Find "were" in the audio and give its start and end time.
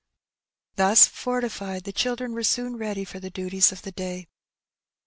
2.33-2.41